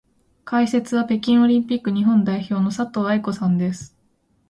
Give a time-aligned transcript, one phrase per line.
[0.45, 3.95] 解説は北京オリンピック日本代表の佐藤愛子さんです。